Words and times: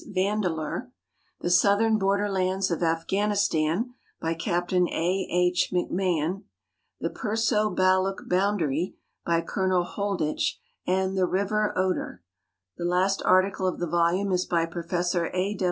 Vandeleur; 0.07 0.91
"The 1.41 1.51
Southern 1.51 1.99
Borderlands 1.99 2.71
of 2.71 2.81
Af 2.81 3.05
ghanistan," 3.05 3.91
by 4.19 4.33
Captain 4.33 4.89
A. 4.89 5.27
H. 5.29 5.69
McMahon; 5.71 6.45
"The 6.99 7.11
Perso 7.11 7.69
Baluch 7.69 8.27
Bound 8.27 8.63
ary," 8.63 8.95
by 9.27 9.41
Colonel 9.41 9.83
Holdich, 9.85 10.57
and 10.87 11.15
"The 11.15 11.27
River 11.27 11.71
Oder." 11.77 12.23
The 12.77 12.85
last 12.85 13.21
article 13.25 13.67
of 13.67 13.77
the 13.79 13.85
volume 13.85 14.31
is 14.31 14.47
by 14.47 14.65
Professor 14.65 15.27
A. 15.35 15.55